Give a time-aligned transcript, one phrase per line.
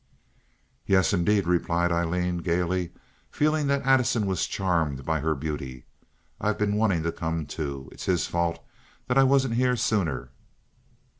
[0.87, 2.91] "Yes, indeed," replied Aileen, gaily,
[3.29, 5.85] feeling that Addison was charmed by her beauty.
[6.39, 7.87] "I've been wanting to come, too.
[7.91, 8.65] It's his fault
[9.07, 10.31] that I wasn't here sooner."